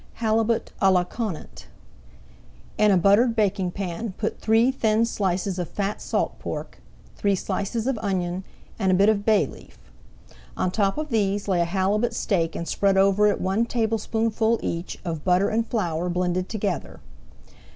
[0.15, 1.67] HALIBUT À LA CONANT
[2.79, 6.79] In a buttered baking pan put three thin slices of fat salt pork,
[7.15, 8.43] three slices of onion
[8.79, 9.77] and a bit of bay leaf.
[10.57, 14.97] On top of these lay a halibut steak and spread over it one tablespoonful each
[15.05, 16.99] of butter and flour blended together.